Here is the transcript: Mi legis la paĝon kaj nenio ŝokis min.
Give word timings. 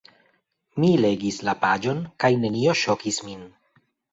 Mi 0.83 0.89
legis 1.01 1.37
la 1.49 1.55
paĝon 1.65 2.01
kaj 2.25 2.33
nenio 2.47 2.77
ŝokis 2.85 3.25
min. 3.29 3.49